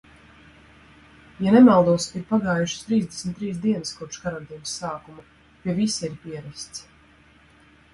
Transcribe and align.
Ja 1.47 1.53
nemaldos, 1.55 2.07
ir 2.21 2.25
pagājušas 2.33 2.87
trīsdesmit 2.89 3.37
trīs 3.43 3.63
dienas 3.69 3.95
kopš 4.01 4.25
karantīnas 4.27 4.75
sākuma, 4.83 5.31
pie 5.63 5.81
visa 5.85 6.09
ir 6.13 6.21
pierasts. 6.29 6.89